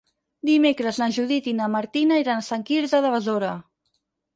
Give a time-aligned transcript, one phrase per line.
[0.49, 3.57] Dimecres na Judit i na Martina iran a Sant Quirze de Besora.